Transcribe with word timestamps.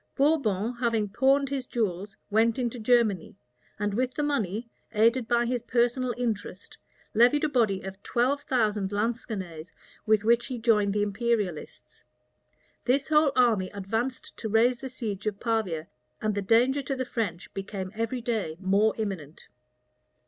Bourbon, 0.15 0.73
having 0.79 1.09
pawned 1.09 1.49
his 1.49 1.67
jewels, 1.67 2.17
went 2.31 2.57
into 2.57 2.79
Germany, 2.79 3.35
and 3.77 3.93
with 3.93 4.15
the 4.15 4.23
money, 4.23 4.67
aided 4.93 5.27
by 5.27 5.45
his 5.45 5.61
personal 5.61 6.11
interest, 6.17 6.75
levied 7.13 7.43
a 7.43 7.47
body 7.49 7.81
of 7.83 8.01
twelve 8.01 8.41
thousand 8.41 8.91
Lansquenets, 8.91 9.71
with 10.07 10.23
which 10.23 10.47
he 10.47 10.57
joined 10.57 10.95
the 10.95 11.03
imperialists. 11.03 12.03
This 12.83 13.09
whole 13.09 13.31
army 13.35 13.69
advanced 13.75 14.35
to 14.37 14.49
raise 14.49 14.79
the 14.79 14.89
siege 14.89 15.27
of 15.27 15.39
Pavia; 15.39 15.87
and 16.19 16.33
the 16.33 16.41
danger 16.41 16.81
to 16.81 16.95
the 16.95 17.05
French 17.05 17.53
became 17.53 17.91
every 17.93 18.21
day 18.21 18.57
more 18.59 18.95
imminent. 18.97 19.49